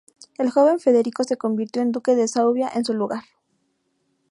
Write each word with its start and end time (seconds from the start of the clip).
El 0.39 0.49
joven 0.49 0.79
Federico 0.79 1.23
se 1.23 1.37
convirtió 1.37 1.79
en 1.83 1.91
duque 1.91 2.15
de 2.15 2.27
Suabia 2.27 2.71
en 2.73 2.83
su 2.83 2.95
lugar. 2.95 3.21